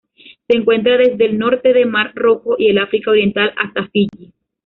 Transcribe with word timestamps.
Se 0.47 0.55
encuentra 0.57 0.97
desde 0.97 1.27
el 1.27 1.37
norte 1.37 1.73
del 1.73 1.85
Mar 1.87 2.11
Rojo 2.15 2.55
y 2.57 2.71
el 2.71 2.79
África 2.79 3.11
Oriental 3.11 3.53
hasta 3.55 3.85
Fiyi. 3.89 4.33